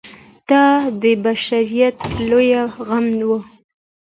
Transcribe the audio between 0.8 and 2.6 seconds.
د بشریت لوی